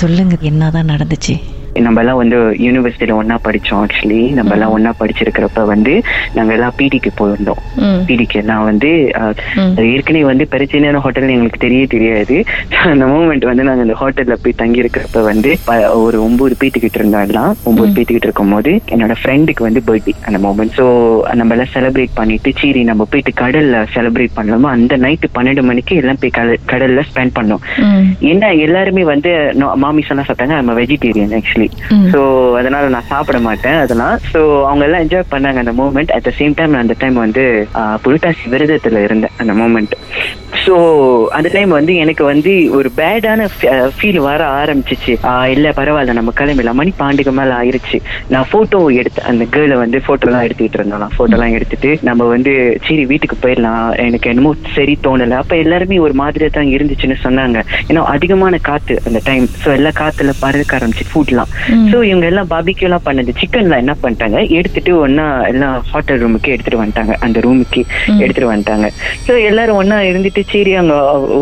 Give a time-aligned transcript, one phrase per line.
[0.00, 1.34] சொல்லுங்க என்னதான் நடந்துச்சு.
[1.80, 5.92] நம்ம எல்லாம் வந்து யூனிவர்சிட்டியில ஒன்னா படிச்சோம் ஆக்சுவலி நம்ம எல்லாம் ஒன்னா படிச்சிருக்கிறப்ப வந்து
[6.34, 7.60] நாங்க எல்லாம் பிடிக்கு போயிருந்தோம்.
[8.06, 8.90] பிடிக்கு எல்லாம் வந்து
[9.88, 12.36] ஏற்கனவே வந்து பிரச்சனையான ஹோட்டல் எங்களுக்கு தெரிய தெரியாது.
[12.84, 15.50] அந்த மூமெண்ட் வந்து நாங்க அந்த ஹோட்டல்ல போய் தங்கி இருக்கிறப்ப வந்து
[16.02, 20.76] ஒரு ஒன்பது பேத்துக்கிட்டு இருந்தோம் எல்லாம் ஒன்பது பேத்துக்கிட்டு இருக்கும் போது என்னோட ஃப்ரெண்டுக்கு வந்து பர்த்டே அந்த மூமெண்ட்
[20.76, 20.86] ஸோ
[21.34, 24.68] நம்ம எல்லாம் செலிப்ரேட் பண்ணிட்டு சரி நம்ம போயிட்டு கடல்ல செலிப்ரேட் பண்ணலாமா?
[24.70, 27.62] அந்த நைட்டு பன்னெண்டு மணிக்கு எல்லாம் போய் கடல்- கடல்ல ஸ்பெண்ட் பண்ணோம்.
[28.24, 29.30] என்ன எல்லாருமே வந்து
[29.82, 30.54] மாமிஸ் எல்லாம் சாப்பிட்டாங்க.
[30.54, 32.06] நம்ம வெஜிடேரியன் ஆக்சுவலி ம்.
[32.12, 32.20] சோ
[32.58, 33.78] அதனால நான் சாப்பிட மாட்டேன்.
[33.78, 37.14] அதெல்லாம் சோ அவங்க எல்லாம் என்ஜாய் பண்ணாங்க அந்த moment at the same time நான் அந்த டைம்
[37.16, 37.44] வந்து
[38.02, 39.94] புரட்டாசி விரதத்துல இருந்தேன் அந்த மூமெண்ட்
[40.68, 40.78] சோ
[41.36, 43.42] அந்த டைம் வந்து எனக்கு வந்து ஒரு பேடான
[43.98, 45.12] ஃபீல் வர ஆரம்பிச்சிச்சு.
[45.54, 46.78] இல்ல பரவாயில்ல நம்ம கிளம்பிடலாம்.
[46.80, 47.98] மணி பாண்டுக்கு மேல ஆயிருச்சு.
[48.32, 51.14] நான் போட்டோ எடுத்தேன் அந்த கேர்ளை வந்து போட்டோ எல்லாம் எடுத்துக்கிட்டு இருந்தோம்.
[51.18, 52.52] போட்டோ எல்லாம் எடுத்துட்டு நம்ம வந்து
[52.88, 53.86] சரி வீட்டுக்கு போயிடலாம்.
[54.06, 55.38] எனக்கு என்னமோ சரி தோணல.
[55.42, 57.62] அப்ப எல்லாருமே ஒரு மாதிரியா தான் இருந்துச்சுன்னு சொன்னாங்க.
[57.88, 61.52] ஏன்னா அதிகமான காத்து அந்த டைம் சோ எல்லா காத்துல பறக்க ஆரம்பிச்சு ஃபுட்லாம்
[61.92, 63.36] சோ இவங்க எல்லாம் பாபிக்யூ எல்லாம் பண்ணது.
[63.42, 64.38] சிக்கன்ல என்ன பண்ணிட்டாங்க?
[64.58, 67.16] எடுத்துட்டு ஒன்னா எல்லாம் ஹோட்டல் ரூமுக்கு எடுத்துட்டு வந்துட்டாங்க.
[67.26, 67.82] அந்த ரூமுக்கு
[68.22, 68.86] எடுத்துட்டு வந்துட்டாங்க.
[69.26, 70.94] சோ எல்லாரும் ஒன்னா இருந்துட்டு சரி அங்க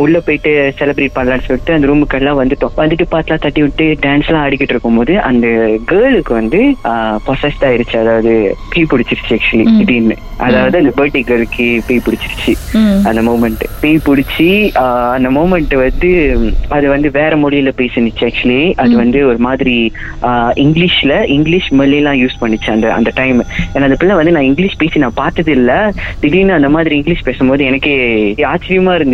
[0.03, 2.72] உள்ள போயிட்டு செலிப்ரேட் பண்ணலாம்னு சொல்லிட்டு அந்த ரூமுக்கு எல்லாம் வந்துட்டோம்.
[2.81, 5.47] வந்துட்டு பாட்டுலாம் தட்டி விட்டு டான்ஸ் எல்லாம் ஆடிக்கிட்டு இருக்கும்போது அந்த
[5.91, 6.61] கேர்ளுக்கு வந்து
[7.27, 7.97] பொசஸ்ட் ஆயிருச்சு.
[8.03, 8.33] அதாவது
[8.73, 10.17] பீ பிடிச்சிருச்சு ஆக்சுவலி திடீர்னு.
[10.47, 12.53] அதாவது அந்த பர்த்டே கேர்ளுக்கு பீ பிடிச்சிருச்சு.
[13.08, 14.48] அந்த மூமெண்ட் பேய் பிடிச்சி
[15.17, 16.11] அந்த மூமெண்ட் வந்து
[16.77, 19.77] அது வந்து வேற மொழியில பேசினுச்சு ஆக்சுவலி அது வந்து ஒரு மாதிரி
[20.64, 23.41] இங்கிலீஷ்ல இங்கிலீஷ் மொழியெல்லாம் யூஸ் பண்ணிச்சு அந்த அந்த டைம்
[23.73, 25.73] ஏன்னா அந்த பிள்ளை வந்து நான் இங்கிலீஷ் பேசி நான் பார்த்தது இல்ல
[26.20, 27.97] திடீர்னு அந்த மாதிரி இங்கிலீஷ் பேசும்போது எனக்கே
[28.53, 29.05] ஆச்சரியமா இருந்துச்சு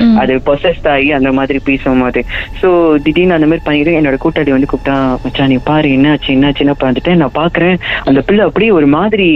[0.00, 0.14] ம்.
[0.20, 2.20] அது பொசஸ்ட் ஆகி அந்த மாதிரி பேசும்போது
[2.60, 2.68] சோ
[3.04, 7.12] திடீர்னு அந்த மாதிரி பண்ணிட்டு என்னோட கூட்டாளி வந்து கூப்பிட்டா மச்சான் நீ பாரு என்னாச்சு என்னாச்சுன்னு பார்த்துட்டு?
[7.16, 7.76] நான் பாக்குறேன்
[8.06, 9.28] அந்த பிள்ளை அப்படியே ஒரு மாதிரி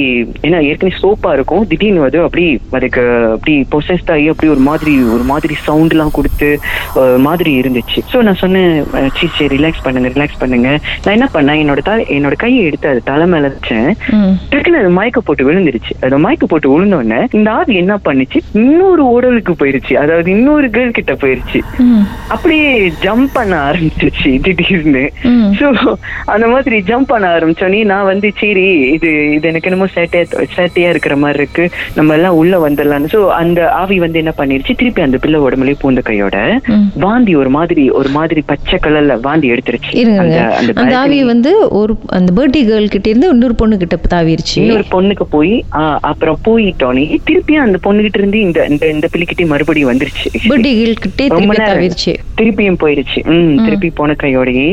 [0.43, 1.67] ஏன்னா ஏற்கனவே சோப்பா இருக்கும்.
[1.71, 4.81] திடீர்னு வந்து அப்படி அதுக்கு அப்படி பொசஸ்ட் ஆகி அப்படி ஒரு மாதிரி
[5.15, 6.49] ஒரு மாதிரி சவுண்ட் எல்லாம் கொடுத்து
[7.25, 8.01] மாதிரி இருந்துச்சு.
[8.13, 10.69] சோ நான் சொன்னேன் அஹ், சரி ரிலாக்ஸ் பண்ணுங்க ரிலாக்ஸ் பண்ணுங்க.
[11.05, 13.89] நான் என்ன பண்ணேன் என்னோட தலை என்னோட கையை எடுத்து அது தலை மேல வச்சேன்.
[14.51, 15.93] டக்குன்னு அது மயக்க போட்டு விழுந்துருச்சு.
[16.03, 18.39] அது மயக்க போட்டு விழுந்த உடனே இந்த ஆவி என்ன பண்ணுச்சு?
[18.61, 19.93] இன்னொரு உடலுக்கு போயிருச்சு.
[20.03, 21.61] அதாவது இன்னொரு கேர்ள் கிட்ட போயிருச்சு.
[22.35, 22.71] அப்படியே
[23.05, 25.05] ஜம்ப் பண்ண ஆரம்பிச்சிருச்சு திடீர்னு.
[25.61, 25.69] சோ
[26.35, 31.17] அந்த மாதிரி ஜம்ப் பண்ண ஆரம்பிச்சோனே நான் வந்து சரி இது இது எனக்கு என்னமோ சேட்டையா சேட்டையா இருக்கிற
[31.25, 31.65] மாதிரி இருக்கு.
[31.99, 33.13] நம்ம எல்லாம் உள்ள வந்துடலாம்னு.
[33.15, 34.79] சோ அந்த ஆவி வந்து என்ன பண்ணிருச்சு?
[34.83, 36.37] திருப்பி அந்த பிள்ளை உடம்புலயே பூந்த கையோட.
[37.05, 39.93] வாந்தி ஒரு மாதிரி ஒரு மாதிரி பச்சை கலர்ல வாந்தி எடுத்துருச்சு.
[40.83, 44.57] அந்த ஆவி வந்து ஒரு அந்த பர்த்டே கேர்ள் கிட்ட இருந்து இன்னொரு பொண்ணு கிட்ட தாவிருச்சு.
[44.63, 45.55] இன்னொரு பொண்ணுக்கு போய்
[46.11, 50.29] அப்புறம் போயிட்டோனே திருப்பியும் அந்த பொண்ணுகிட்ட இருந்து இந்த இந்த இந்த பிள்ளைகிட்டே மறுபடியும் வந்துருச்சு.
[50.35, 50.59] ரொம்ப
[51.19, 51.69] திருப்பி நேரம்.
[51.71, 52.13] தாவிருச்சு.
[52.39, 54.67] திருப்பியும் போயிருச்சு ம் திருப்பி போன கையோடயே.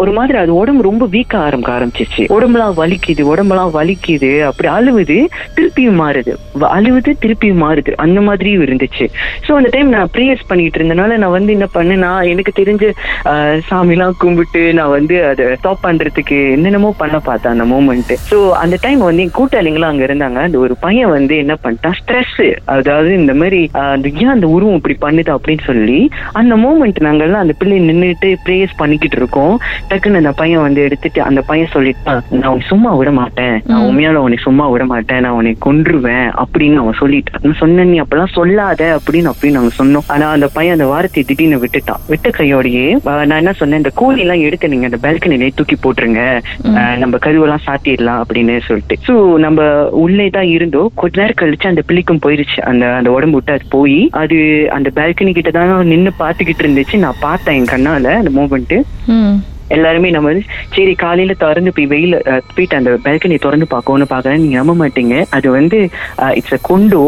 [0.00, 3.90] ஒரு மாதிரி அது உடம்பு ரொம்ப வீக்க ஆரம்பிக்க ஆரம்பிச்சிச்சு உடம்புலாம் வலிக்குது உடம்புலாம் வலிக்குது
[4.48, 5.16] அப்படி அழுவுது
[5.56, 6.32] திருப்பியும் மாறுது.
[6.72, 7.92] அழுவுது திருப்பியும் மாறுது.
[7.98, 9.06] அந்த மாதிரியும் இருந்துச்சு.
[9.46, 12.84] சோ அந்த டைம் நான் ப்ரேயர்ஸ் பண்ணிட்டு இருந்தனால நான் வந்து என்ன பண்ணேன் நான் எனக்கு தெரிஞ்ச
[13.26, 14.40] ஆஹ், சாமிலாம் கும்பிட்டு
[14.74, 16.20] நான் வந்து அதை ஸ்டாப் பண்றதுக்கு
[16.52, 20.38] என்னென்னமோ பண்ண பார்த்தேன் அந்த மூமெண்ட் சோ அந்த டைம் வந்து என் கூட்டாளிங்களும் அங்க இருந்தாங்க.
[20.42, 21.96] அந்த ஒரு பையன் வந்து என்ன பண்ணிட்டான்?
[22.00, 22.36] ஸ்ட்ரெஸ்
[22.74, 23.60] அதாவது இந்த மாதிரி
[24.16, 25.98] ஏன் அந்த உருவம் இப்படி பண்ணுது அப்படின்னு சொல்லி
[26.40, 29.54] அந்த மூமெண்ட் நாங்கெல்லாம் அந்த பிள்ளை நின்னுட்டு ப்ரேயர்ஸ் பண்ணிக்கிட்டு இருக்கோம்.
[29.90, 33.56] டக்குன்னு அந்த பையன் வந்து எடுத்துட்டு அந்த பையன் சொல்லிட்டான் நான் உன்னை சும்மா விட மாட்டேன்.
[33.70, 35.22] நான் உண்மையால உன்னை சும்மா விட மாட்டேன்.
[35.26, 40.06] நான் உன்னை கொன்றுவேன் அப்படின்னு அவன் சொல்லிட்டான் நான் சொன்னேன் நீ அப்பெல்லாம் சொல்லாத அப்படின்னு அப்படின்னு நாங்க சொன்னோம்.
[40.14, 42.02] ஆனா அந்த பையன் அந்த வார்த்தையை திடீர்னு விட்டுட்டான்.
[42.12, 43.82] விட்ட கையோடையே நான் என்ன சொன்னேன்?
[43.82, 46.22] இந்த கோழி எல்லாம் எடுத்து நீங்க அந்த பால்கனிலே தூக்கி போட்டுருங்க.
[47.02, 48.96] நம்ம கதவெல்லாம் சாத்திடலாம் அப்படின்னு சொல்லிட்டு.
[49.06, 49.14] சோ
[49.46, 49.60] நம்ம
[50.04, 50.90] உள்ளே தான் இருந்தோம்.
[51.00, 52.58] கொஞ்ச நேரம் கழிச்சு அந்த பிள்ளைக்கும் போயிருச்சு.
[52.70, 54.36] அந்த அந்த உடம்பு விட்டு அது போய் அது
[54.76, 56.96] அந்த பால்கனி கிட்ட தான் நின்னு பாத்துக்கிட்டு இருந்துச்சு.
[57.04, 58.74] நான் பார்த்தேன் என் கண்ணால அந்த மூமெண்ட்
[59.76, 60.44] எல்லாருமே நம்ம வந்து
[60.76, 62.16] சரி காலையில திறந்து போய் வெயில
[62.54, 65.14] போயிட்டு அந்த பால்கனி திறந்து பார்க்கணும்னு பாக்குறேன் நீங்க நம்ப மாட்டீங்க.
[65.36, 65.78] அது வந்து
[66.38, 67.02] இட்ஸ் அ கொண்டோ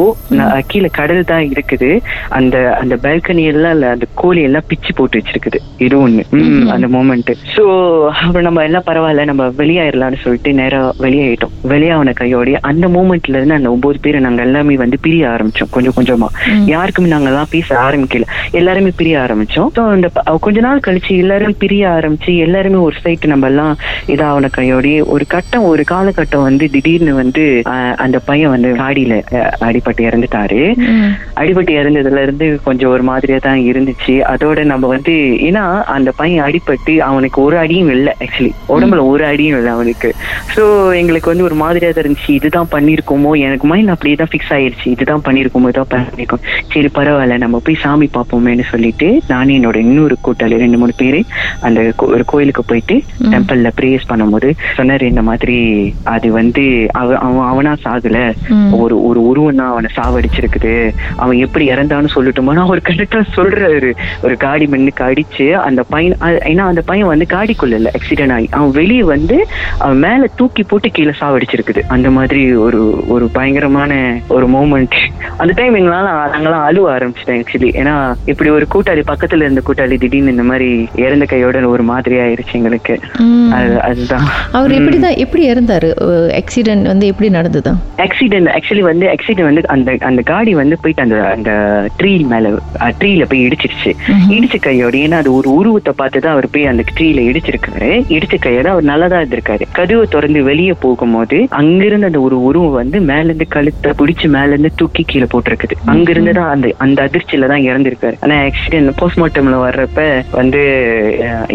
[0.70, 1.90] கீழே கடல் தான் இருக்குது.
[2.38, 5.58] அந்த அந்த பால்கனி எல்லாம் இல்ல, அந்த கோழி எல்லாம் பிச்சு போட்டு வச்சிருக்குது.
[5.86, 6.24] இது ஒண்ணு.
[6.74, 7.64] அந்த மூமெண்ட் சோ
[8.22, 9.24] அப்புறம் நம்ம எல்லாம் பரவாயில்ல.
[9.30, 11.54] நம்ம வெளியாயிரலாம்னு சொல்லிட்டு நேரா வெளியாயிட்டோம்.
[11.72, 15.70] வெளியாவன கையோடய அந்த மூமெண்ட்ல இருந்து அந்த ஒன்பது பேர் நாங்க எல்லாமே வந்து பிரிய ஆரம்பிச்சோம்.
[15.70, 16.28] கொஞ்சம் கொஞ்சமா.
[16.74, 18.26] யாருக்குமே நாங்க எல்லாம் பேச ஆரம்பிக்கல.
[18.60, 19.70] எல்லாருமே பிரிய ஆரம்பிச்சோம்.
[19.76, 20.08] So, அந்த
[20.40, 23.72] கொஞ்ச நாள் கழிச்சு எல்லாரும் பிரிய ஆரம்பிச்சு எல்லாருமே ஒரு சைட் நம்ம எல்லாம்
[24.14, 27.44] இதாவன கையோடய ஒரு கட்டம் ஒரு காலகட்டம் வந்து திடீர்னு வந்து
[28.04, 29.14] அந்த பையன் வந்து காடியில
[29.68, 30.60] அடிபட்டு இறந்துட்டாரு.
[31.40, 34.14] அடிபட்டு இறந்ததுல இருந்து கொஞ்சம் ஒரு மாதிரியா தான் இருந்துச்சு.
[34.32, 35.14] அதோட நம்ம வந்து
[35.48, 35.64] ஏன்னா
[35.96, 40.10] அந்த பையன் அடிபட்டு அவனுக்கு ஒரு அடியும் இல்லை ஆக்சுவலி உடம்புல ஒரு அடியும் இல்லை அவனுக்கு.
[40.54, 40.62] சோ
[41.00, 42.30] எங்களுக்கு வந்து ஒரு மாதிரியா தான் இருந்துச்சு.
[42.38, 44.86] இதுதான் பண்ணிருக்கோமோ எனக்கு மைண்ட் அப்படியே தான் ஃபிக்ஸ் ஆயிருச்சு.
[44.94, 46.44] இதுதான் பண்ணிருக்கோமோ இதான் பண்ணிருக்கோம்.
[46.74, 47.40] சரி பரவாயில்ல.
[47.46, 51.22] நம்ம போய் சாமி பார்ப்போமேன்னு சொல்லிட்டு நானே என்னோட இன்னொரு கூட்டாளி ரெண்டு மூணு பேரு
[51.66, 51.80] அந்த
[52.14, 52.96] ஒரு கோயிலுக்கு போயிட்டு.
[53.30, 55.58] டெம்பிள்ல ப்ரேயர்ஸ் பண்ணும்போது சொன்னாரு இந்த மாதிரி
[56.04, 58.32] அது வந்து அவ- அவன் அவனா சாகல.
[58.70, 60.94] ஒரு ஒரு உருவம் தான் அவனை சாவடிச்சிருக்குது.
[61.16, 63.90] அவன் எப்படி இறந்தான்னு சொல்லட்டுமா நான் ஒரு கரெக்டா சொல்றாரு.
[64.22, 68.48] ஒரு காடி மண்ணுக்கு அடிச்சு அந்த பையன் ஏன்னா அந்த பையன் வந்து காடிக்குள்ள இல்ல ஆக்சிடென்ட் ஆகி.
[68.50, 69.46] அவன் வெளியே வந்து
[69.78, 71.82] அவன் மேல தூக்கி போட்டு கீழே சாவடிச்சிருக்குது.
[71.88, 73.92] அந்த மாதிரி ஒரு ஒரு பயங்கரமான
[74.28, 74.96] ஒரு மூமெண்ட்
[75.36, 80.30] அந்த டைம் எங்களால நாங்களாம் அழுவ ஆரம்பிச்சிட்டேன் ஆக்சுவலி ஏன்னா இப்படி ஒரு கூட்டாளி பக்கத்துல இருந்த கூட்டாளி திடீர்னு
[80.30, 82.94] இந்த மாதிரி இறந்த கையோட ஒரு மாதிரி ஆயிருச்சு எங்களுக்கு.
[83.88, 84.26] அதுதான்.
[84.58, 85.90] அவர் எப்படிதான் எப்படி இறந்தாரு?
[86.40, 87.72] ஆக்சிடென்ட் வந்து எப்படி நடந்ததா?
[88.06, 91.50] ஆக்சிடென்ட் ஆக்சுவலி வந்து ஆக்சிடென்ட் வந்து அந்த அந்த காடி வந்து போயிட்டு அந்த அந்த
[92.00, 92.52] ட்ரீ மேல
[93.00, 93.92] ட்ரீல போய் இடிச்சிருச்சு.
[94.36, 97.90] இடிச்ச கையோட ஏன்னா அது ஒரு உருவத்தை பார்த்து தான் அவர் போய் அந்த ட்ரீல இடிச்சிருக்காரு.
[98.16, 99.64] இடிச்ச கையோட அவர் நல்லா தான் இருந்திருக்காரு.
[99.78, 104.72] கதவை திறந்து வெளியே போகும்போது அங்கிருந்து அந்த ஒரு உருவம் வந்து மேல இருந்து கழுத்தை பிடிச்சு மேல இருந்து
[104.80, 105.76] தூக்கி கீழே போட்டிருக்குது.
[105.94, 108.16] அங்கிருந்து தான் அந்த அந்த அதிர்ச்சியில தான் இறந்திருக்காரு.
[108.24, 110.00] ஆனா ஆக்சிடென்ட் போஸ்ட்மார்ட்டம்ல வர்றப்ப
[110.38, 110.62] வந்து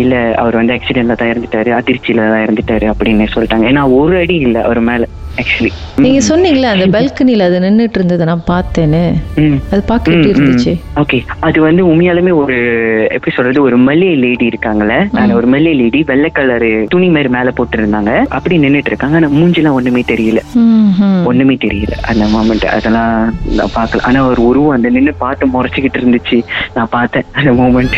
[0.04, 1.71] இல்ல அவர் வந்து ஆக்சிடென்ட்ல தான் இறந்துட்டாரு.
[1.79, 3.65] அதிர்ச்சியில தான் இறந்துட்டாரு அப்படின்னு சொல்லிட்டாங்க.
[3.71, 5.07] ஏன்னா ஒரு அடி இல்ல அவர் மேல
[5.41, 5.69] ஆக்சுவலி
[6.03, 9.01] நீங்க சொன்னீங்களே அந்த பால்கனில அது நின்னுட்டு இருந்ததை நான் பார்த்தேன்னு.
[9.71, 10.71] அது எப்படி இருந்துச்சு.
[11.01, 11.17] ஓகே
[11.47, 12.56] அது வந்து உண்மையாலுமே ஒரு
[13.15, 14.95] எப்படி சொல்றது ஒரு மல்லிகை லேடி இருக்காங்கல்ல.
[15.39, 19.77] ஒரு மல்லிகை லேடி வெள்ளை கலரு துணி மாதிரி மேல போட்டு இருந்தாங்க அப்படி நின்னுட்டு இருக்காங்க ஆனா மூஞ்சிலாம்
[19.79, 20.41] ஒண்ணுமே தெரியல.
[21.31, 23.15] ஒண்ணுமே தெரியல அந்த மொமெண்ட் அதெல்லாம்
[23.59, 24.06] நான் பார்க்கல.
[24.09, 26.39] ஆனா ஒரு உருவம் அந்த நின்னு பார்த்து முறைச்சிக்கிட்டு இருந்துச்சு.
[26.77, 27.97] நான் பார்த்தேன் அந்த மூமெண்ட்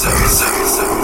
[0.00, 0.99] Sir, sir, sir.